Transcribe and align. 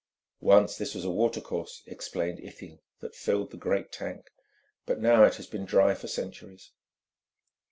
"Once 0.41 0.81
it 0.81 0.95
was 0.95 1.05
a 1.05 1.11
watercourse," 1.11 1.83
explained 1.85 2.39
Ithiel, 2.39 2.79
"that 3.01 3.13
filled 3.13 3.51
the 3.51 3.57
great 3.57 3.91
tank, 3.91 4.31
but 4.87 4.99
now 4.99 5.25
it 5.25 5.35
has 5.35 5.45
been 5.45 5.63
dry 5.63 5.93
for 5.93 6.07
centuries." 6.07 6.71